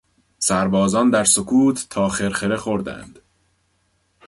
سربازان 0.39 1.09
در 1.09 1.23
سکوت 1.23 1.87
تا 1.89 2.09
خرخره 2.09 2.57
خوردند. 2.57 3.19